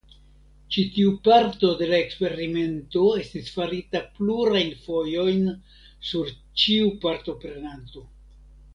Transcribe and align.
Ĉi 0.75 0.83
tiu 0.93 1.11
parto 1.27 1.69
de 1.81 1.89
la 1.91 1.99
eksperimento 2.05 3.05
estis 3.25 3.53
farita 3.59 4.03
plurajn 4.17 4.75
fojojn 4.89 5.47
sur 6.13 6.37
ĉiu 6.65 6.93
partoprenanto. 7.09 8.09